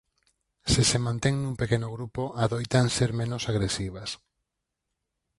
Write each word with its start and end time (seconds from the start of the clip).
Se 0.71 0.81
se 0.89 0.99
mantén 1.07 1.35
nun 1.39 1.53
pequeno 1.61 1.87
grupo 1.95 2.23
adoitan 2.43 2.87
ser 2.97 3.11
menos 3.21 3.43
agresivas. 3.51 4.09